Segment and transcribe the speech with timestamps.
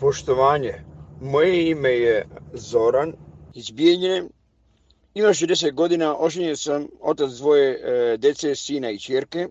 [0.00, 0.74] Poštovanje.
[1.20, 3.12] Moje ime je Zoran
[3.54, 4.22] iz Bijeljine.
[5.14, 9.48] Imam 60 godina, oženjen sam otac dvoje e, dece, sina i čerke.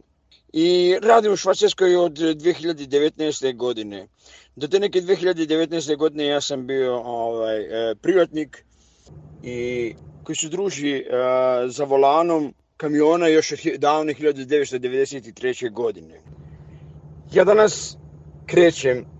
[0.54, 3.56] I radim u Švacarskoj od 2019.
[3.56, 4.08] godine.
[4.56, 5.98] Do te neke 2019.
[5.98, 8.66] godine ja sam bio ovaj, e, privatnik
[9.44, 9.94] i
[10.24, 11.04] koji se druži e,
[11.68, 15.72] za volanom kamiona još od davne 1993.
[15.72, 16.22] godine.
[17.34, 17.98] Ja danas
[18.46, 19.15] krećem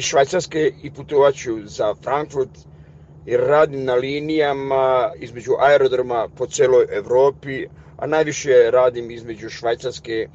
[0.00, 2.50] iz Švajcarske i putovaću za Frankfurt
[3.26, 10.28] jer radim na linijama između aerodroma po celoj Evropi, a najviše radim između Švajcarske,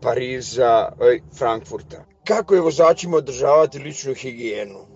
[0.00, 2.04] Pariza i Frankfurta.
[2.24, 4.91] Kako je vozačima održavati ličnu higijenu?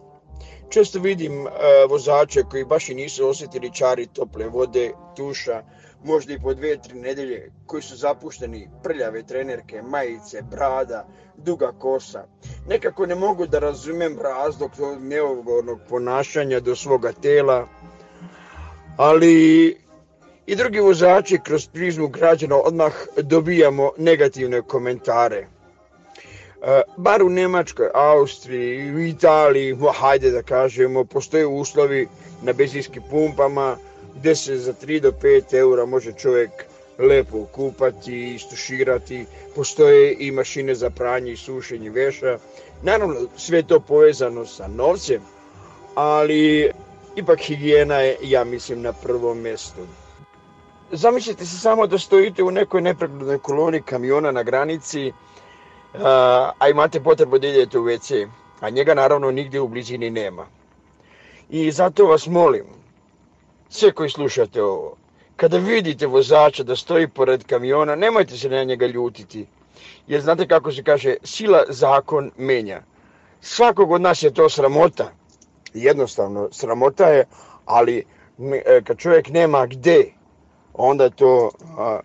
[0.69, 1.51] Često vidim e,
[1.89, 5.63] vozače koji baš i nisu osjetili čari tople vode, tuša,
[6.05, 11.07] možda i po dve, tri nedelje, koji su zapušteni, prljave trenerke, majice, brada,
[11.37, 12.25] duga kosa.
[12.69, 17.69] Nekako ne mogu da razumem razlog tog neovornog ponašanja do svoga tela,
[18.97, 19.77] ali
[20.47, 22.93] i drugi vozači kroz prizmu građana odmah
[23.23, 25.47] dobijamo negativne komentare.
[26.63, 32.09] E, bar u Nemačkoj, Austriji, u Italiji, hajde da kažemo, postoje uslovi
[32.43, 33.77] na benzinskim pumpama,
[34.15, 36.51] gdje se za 3 do 5 eura može čovjek
[36.99, 42.39] lepo kupati, istuširati, postoje i mašine za pranje i sušenje veša.
[42.83, 45.21] Naravno, sve to povezano sa novcem,
[45.95, 46.71] ali
[47.17, 49.81] ipak higijena je, ja mislim, na prvom mjestu.
[50.93, 55.13] Zamislite se samo da stojite u nekoj nepreglednoj koloni kamiona na granici,
[56.59, 58.29] a imate potrebu da idete u WC,
[58.61, 60.47] a njega naravno nigdje u blizini nema.
[61.51, 62.65] I zato vas molim,
[63.69, 64.97] sve koji slušate ovo,
[65.37, 69.47] kada vidite vozača da stoji pored kamiona, nemojte se na njega ljutiti.
[70.07, 72.83] Jer znate kako se kaže, sila zakon menja.
[73.41, 75.13] Svakog od nas je to sramota.
[75.75, 77.25] Jednostavno, sramota je,
[77.65, 78.05] ali
[78.65, 80.05] e, kad čovjek nema gde,
[80.75, 82.01] onda je to a,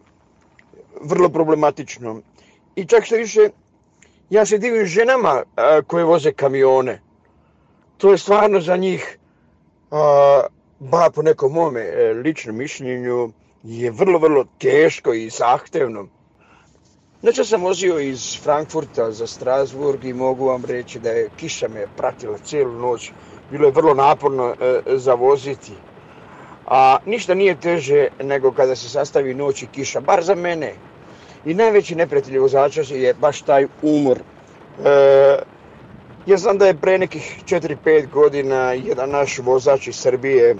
[1.01, 2.21] vrlo problematično.
[2.75, 3.49] I čak što više,
[4.31, 7.01] ja se divim ženama a, koje voze kamione.
[7.97, 9.17] To je stvarno za njih
[9.91, 10.43] a,
[10.79, 13.31] ba po nekom mome e, ličnom mišljenju,
[13.63, 16.07] je vrlo, vrlo teško i zahtevno.
[17.21, 21.85] Znači sam vozio iz Frankfurta za Strasburg i mogu vam reći da je kiša me
[21.97, 23.11] pratila cijelu noć.
[23.51, 25.73] Bilo je vrlo naporno e, za voziti.
[26.65, 30.73] A ništa nije teže nego kada se sastavi noć i kiša, bar za mene.
[31.45, 34.17] I najveći neprijatelj vozača je baš taj umor.
[34.85, 35.39] E,
[36.25, 40.55] ja znam da je pre nekih 4-5 godina jedan naš vozač iz Srbije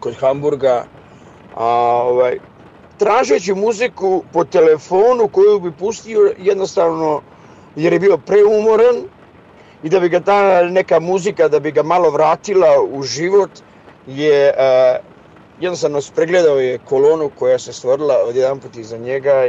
[0.00, 0.84] kod Hamburga,
[1.56, 1.64] a,
[2.04, 2.38] ovaj,
[2.98, 7.22] tražeći muziku po telefonu koju bi pustio jednostavno
[7.76, 9.04] jer je bio preumoran
[9.82, 13.50] i da bi ga ta neka muzika da bi ga malo vratila u život
[14.06, 14.96] je a,
[15.60, 19.46] jednostavno spregledao je kolonu koja se stvorila od jedan put iza njega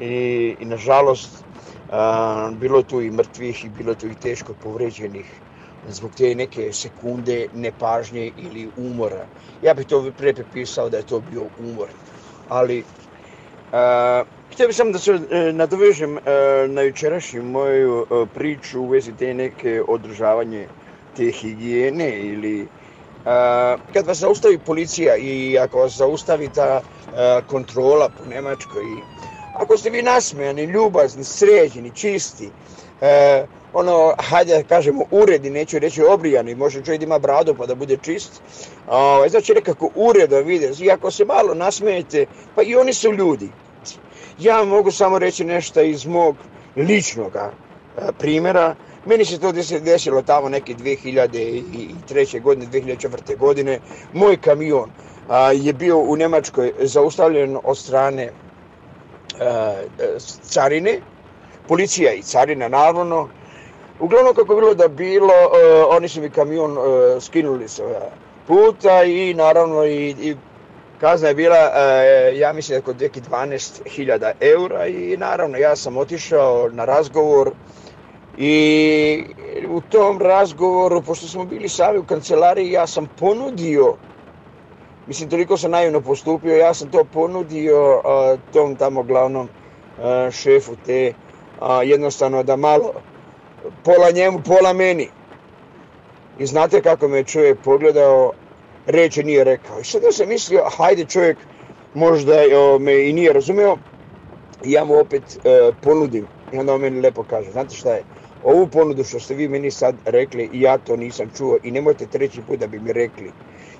[0.00, 1.44] i, i nažalost
[1.90, 5.26] a, bilo tu i mrtvih i bilo tu i teško povređenih
[5.88, 9.26] zbog te neke sekunde nepažnje ili umora.
[9.62, 11.88] Ja bih to pre pisao da je to bio umor.
[12.48, 16.20] Ali, uh, htio bih samo da se e, nadovežem e,
[16.68, 20.66] na jučerašnju moju e, priču u vezi te neke održavanje
[21.16, 22.68] te higijene ili uh,
[23.26, 29.02] Eh, kad vas zaustavi policija i ako vas zaustavi ta eh, kontrola po Nemačkoj i
[29.54, 32.50] ako ste vi nasmejani, ljubazni, sređeni, čisti,
[33.00, 37.74] eh, ono, hajde da kažemo, uredi, neću reći obrijani, može čovjek ima bradu pa da
[37.74, 38.42] bude čist,
[38.88, 43.48] o, znači nekako uredo vide, i ako se malo nasmijete, pa i oni su ljudi.
[44.38, 46.36] Ja mogu samo reći nešto iz mog
[46.76, 47.36] ličnog
[48.18, 48.74] primjera,
[49.06, 49.52] meni se to
[49.84, 52.40] desilo tamo neke 2003.
[52.42, 53.36] godine, 2004.
[53.38, 53.78] godine,
[54.12, 54.90] moj kamion
[55.28, 58.30] a, je bio u Nemačkoj zaustavljen od strane
[59.40, 59.74] a,
[60.42, 61.00] carine,
[61.68, 63.28] policija i carina naravno,
[64.00, 67.82] Uglavnom kako bilo da bilo, a, oni su mi kamion a, skinuli sa
[68.46, 70.36] puta i naravno i, i
[71.02, 76.84] kazna je bila, uh, ja mislim, oko 12.000 eura i naravno ja sam otišao na
[76.84, 77.50] razgovor
[78.38, 79.24] i
[79.68, 83.94] u tom razgovoru, pošto smo bili sami u kancelariji, ja sam ponudio,
[85.06, 89.48] mislim toliko sam naivno postupio, ja sam to ponudio a, tom tamo glavnom
[90.02, 91.12] a, šefu te,
[91.60, 92.92] a, jednostavno da malo
[93.84, 95.08] pola njemu, pola meni.
[96.38, 98.32] I znate kako me čovjek pogledao,
[98.86, 99.80] reče nije rekao.
[99.80, 101.38] I sad ja sam mislio, hajde čovjek
[101.94, 103.76] možda o, me i nije razumeo.
[104.64, 106.26] Ja mu opet e, ponudim.
[106.52, 108.02] I onda on meni lepo kaže, znate šta je,
[108.44, 112.06] ovu ponudu što ste vi meni sad rekli i ja to nisam čuo i nemojte
[112.06, 113.32] treći put da bi mi rekli,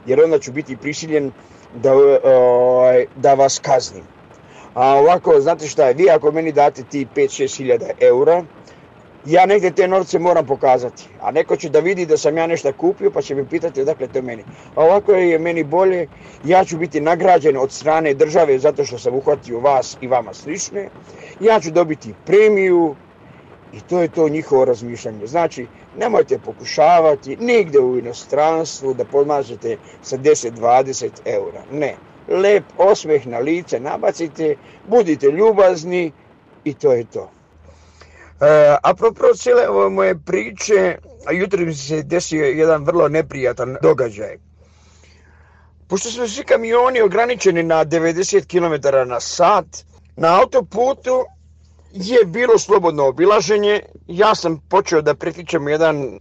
[0.06, 1.32] jer onda ću biti prisiljen
[1.74, 1.92] da,
[2.24, 4.04] ovaj, da vas kaznim.
[4.74, 8.44] A ovako, znate šta je, vi ako meni date ti 5-6 hiljada eura,
[9.26, 11.08] ja negdje te novce moram pokazati.
[11.20, 14.08] A neko će da vidi da sam ja nešto kupio pa će mi pitati odakle
[14.08, 14.44] to meni.
[14.74, 16.08] A ovako je meni bolje,
[16.44, 20.88] ja ću biti nagrađen od strane države zato što sam uhvatio vas i vama slične.
[21.40, 22.94] Ja ću dobiti premiju
[23.72, 25.26] i to je to njihovo razmišljanje.
[25.26, 25.66] Znači,
[25.98, 31.62] nemojte pokušavati nigde u inostranstvu da podmažete sa 10-20 eura.
[31.72, 31.94] Ne.
[32.28, 34.56] Lep osmeh na lice nabacite,
[34.88, 36.12] budite ljubazni
[36.64, 37.30] i to je to.
[38.42, 40.96] E, apropo cijele ove moje priče,
[41.32, 44.36] jutro mi se desio jedan vrlo neprijatan događaj.
[45.86, 49.66] Pošto su svi kamioni ograničeni na 90 km na sat,
[50.16, 51.24] na autoputu
[51.92, 53.82] je bilo slobodno obilaženje.
[54.06, 56.18] Ja sam počeo da pretičem jedan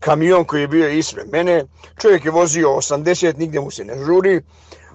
[0.00, 1.64] kamion koji je bio ispred mene.
[2.00, 4.42] Čovjek je vozio 80, nigdje mu se ne žuri.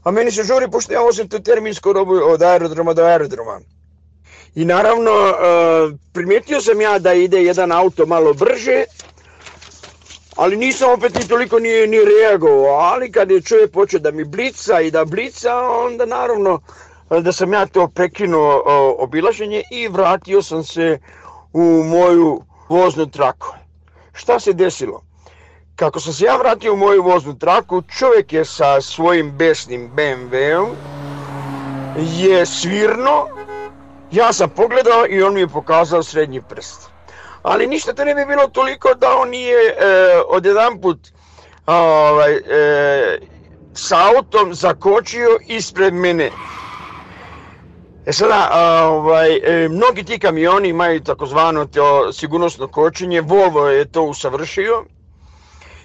[0.04, 3.60] A meni se žuri pošto ja vozim tu terminsku robu od aerodroma do aerodroma.
[4.56, 5.34] I naravno, e,
[6.14, 8.84] primijetio sam ja da ide jedan auto malo brže,
[10.36, 12.76] ali nisam opet ni toliko ni, ni reagovao.
[12.76, 16.60] Ali kad je čovjek počeo da mi blica i da blica, onda naravno
[17.10, 18.62] e, da sam ja to prekinuo e,
[19.04, 21.00] obilaženje i vratio sam se
[21.54, 23.48] u moju voznu traku.
[24.14, 25.02] Šta se desilo?
[25.76, 30.70] Kako sam se ja vratio u moju voznu traku, čovjek je sa svojim besnim BMW-om
[31.98, 33.45] je svirno
[34.12, 36.90] Ja sam pogledao i on mi je pokazao srednji prst.
[37.44, 39.76] Ali ništa to ne bi bilo toliko da on nije e,
[40.28, 40.98] od jedan put
[41.66, 43.20] ovaj, e,
[43.74, 46.32] sa autom zakočio ispred mene.
[48.06, 48.50] E sada,
[48.90, 54.86] ovaj, e, mnogi ti kamioni imaju takozvano to sigurnosno kočenje, Volvo je to usavršio.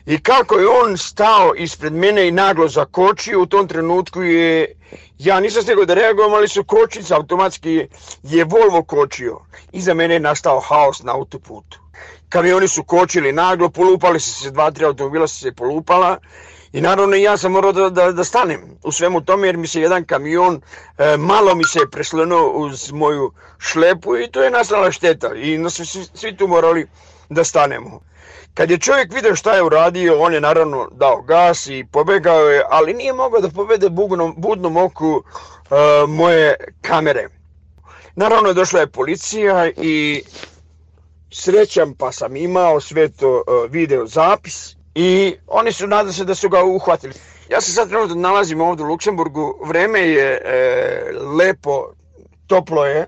[0.07, 4.75] I kako je on stao ispred mene i naglo zakočio, u tom trenutku je,
[5.19, 7.87] ja nisam stigao da reagujem, ali su kočnice automatski,
[8.23, 9.39] je Volvo kočio.
[9.73, 11.79] Iza mene je nastao haos na autoputu.
[12.29, 16.19] Kamioni su kočili naglo, polupali su se, dva, tri automobila su se polupala.
[16.73, 19.81] I naravno ja sam morao da, da, da stanem u svemu tome jer mi se
[19.81, 20.61] jedan kamion
[20.99, 25.35] e, malo mi se je preslenuo uz moju šlepu i to je nastala šteta.
[25.35, 26.87] I nas svi, svi tu morali
[27.29, 28.01] da stanemo.
[28.55, 32.63] Kad je čovjek vidio šta je uradio, on je naravno dao gas i pobegao je,
[32.71, 35.23] ali nije mogao da povede bugnom, budnom oku uh,
[36.09, 37.29] moje kamere.
[38.17, 40.23] Naravno došla je policija i
[41.33, 46.35] srećam pa sam imao sve to uh, video zapis i oni su nadali se da
[46.35, 47.15] su ga uhvatili.
[47.51, 51.93] Ja se sad trenutno nalazim ovdje u Luksemburgu, vreme je e, lepo,
[52.47, 53.07] toplo je,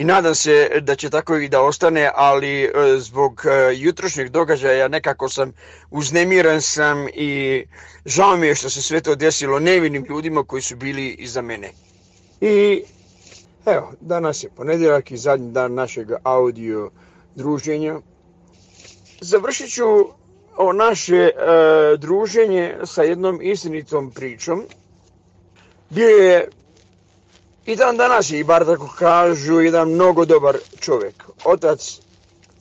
[0.00, 4.88] I nadam se da će tako i da ostane, ali e, zbog e, jutrošnjeg događaja
[4.88, 5.52] nekako sam
[5.90, 7.64] uznemiran sam i
[8.06, 11.72] žao mi je što se sve to desilo nevinim ljudima koji su bili iza mene.
[12.40, 12.82] I
[13.66, 16.90] evo, danas je ponedjeljak i zadnji dan našeg audio
[17.34, 18.00] druženja.
[19.20, 19.84] Završit ću
[20.56, 21.30] o naše e,
[21.98, 24.64] druženje sa jednom istinitom pričom.
[25.90, 26.48] Bio je
[27.70, 31.24] I dan danas je, i bar tako kažu, jedan mnogo dobar čovjek.
[31.44, 32.00] Otac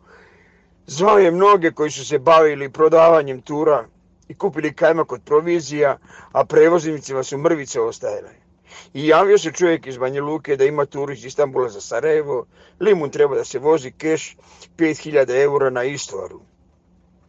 [0.86, 3.86] zvao je mnoge koji su se bavili prodavanjem tura
[4.28, 5.98] i kupili kajmak od provizija,
[6.32, 8.45] a prevoznicima su mrvice ostajale.
[8.94, 12.46] I javio se čovjek iz Banja Luke da ima tur iz Istanbula za Sarajevo.
[12.80, 14.36] Limun treba da se vozi keš
[14.76, 16.40] 5000 eura na istvaru.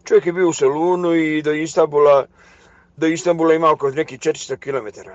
[0.04, 2.26] Čovjek je bio u Salunu i do Istanbula,
[2.98, 5.10] do Istanbula ima oko neki 400 km.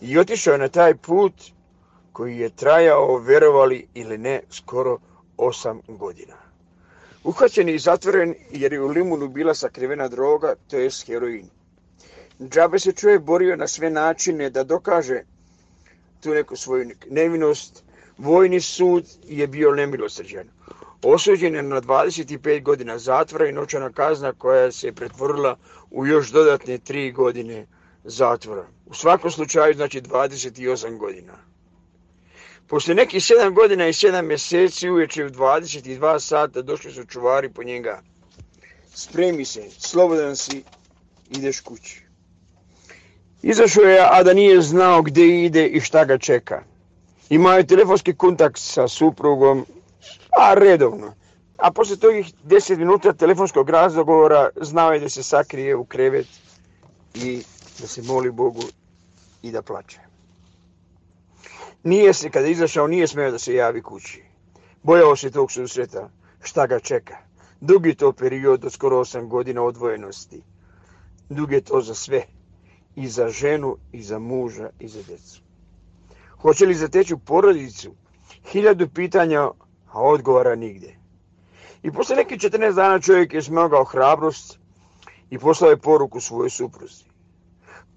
[0.00, 1.32] I otišao je na taj put
[2.12, 4.98] koji je trajao, verovali ili ne, skoro
[5.36, 6.34] 8 godina.
[7.24, 11.48] Uhvaćen i zatvoren jer je u limunu bila sakrivena droga, to je heroin.
[12.40, 15.22] Džabe se čovjek borio na sve načine da dokaže
[16.20, 17.84] tu neku svoju nevinost.
[18.18, 20.48] Vojni sud je bio nemilosrđan.
[21.02, 25.56] Osuđen je na 25 godina zatvora i noćana kazna koja se pretvorila
[25.90, 27.66] u još dodatne 3 godine
[28.04, 28.66] zatvora.
[28.86, 31.32] U svakom slučaju znači 28 godina.
[32.66, 37.62] Posle nekih 7 godina i 7 mjeseci uveče u 22 sata došli su čuvari po
[37.62, 38.02] njega.
[38.94, 40.62] Spremi se, slobodan si,
[41.30, 42.07] ideš kući.
[43.42, 46.62] Izašao je, a da nije znao gdje ide i šta ga čeka.
[47.30, 49.66] Imao je telefonski kontakt sa suprugom,
[50.38, 51.14] a redovno.
[51.56, 56.26] A posle togih 10 minuta telefonskog razgovora znao je da se sakrije u krevet
[57.14, 57.42] i
[57.80, 58.62] da se moli Bogu
[59.42, 60.00] i da plače.
[61.82, 64.22] Nije se, kada je izašao, nije smeo da se javi kući.
[64.82, 66.10] Bojao se tog susreta,
[66.42, 67.16] šta ga čeka.
[67.60, 70.42] Dugi to period od skoro 8 godina odvojenosti.
[71.28, 72.22] Dug je to za sve.
[72.98, 75.40] I za ženu, i za muža, i za djecu.
[76.42, 77.92] Hoće li zateći u porodicu?
[78.50, 79.42] Hiljadu pitanja,
[79.92, 80.94] a odgovara nigde.
[81.82, 84.58] I posle nekih 14 dana čovjek je smogao hrabrost
[85.30, 87.04] i poslao je poruku svojoj supruzi.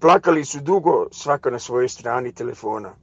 [0.00, 2.94] Plakali su dugo, svaka na svojoj strani telefona.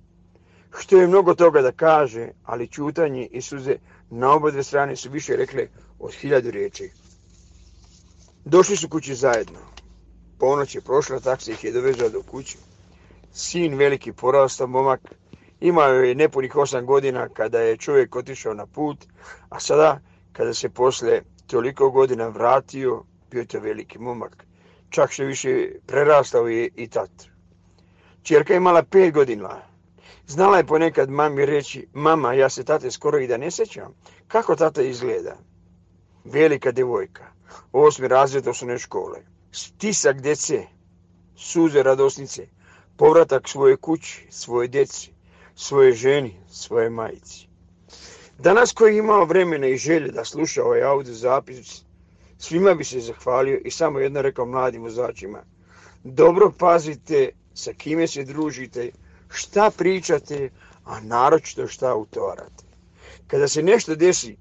[0.80, 3.76] Što je mnogo toga da kaže, ali čutanje i suze
[4.10, 5.68] na obadve strane su više rekle
[6.00, 6.92] od hiljadu riječi.
[8.46, 9.60] Došli su kući zajedno.
[10.40, 12.58] Ponoć je prošla, taksi ih je dovezao do kuće.
[13.34, 15.02] Sin veliki porastao momak,
[15.60, 18.98] imao je nepunih osam godina kada je čovjek otišao na put,
[19.50, 20.00] a sada
[20.32, 24.46] kada se posle toliko godina vratio, bio to veliki momak.
[24.90, 27.12] Čak što više prerastao je i tat.
[28.24, 29.62] Čerka je imala pet godina.
[30.28, 33.94] Znala je ponekad mami reći, mama, ja se tate skoro i da ne sećam.
[34.28, 35.38] Kako tata izgleda?
[36.24, 37.24] Velika devojka.
[37.72, 39.20] Osmi razred osnovne škole.
[39.52, 40.64] Stisak djece,
[41.36, 42.48] suze radosnice,
[42.98, 45.12] povratak svoje kući, svoje djeci,
[45.56, 47.48] svoje ženi, svoje majici.
[48.38, 51.82] Danas koji je imao vremena i želje da sluša ovaj audio zapis,
[52.38, 55.44] svima bi se zahvalio i samo jedno rekao mladim vozačima.
[56.04, 58.92] Dobro pazite sa kime se družite,
[59.30, 60.50] šta pričate,
[60.86, 62.64] a naročito šta utovarate.
[63.28, 64.38] Kada se nešto desi,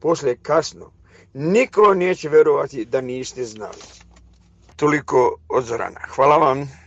[0.00, 0.92] posle kasno,
[1.34, 4.03] niko neće verovati da niste znali.
[4.76, 6.00] Toliko od Zorana.
[6.08, 6.83] Hvala vam.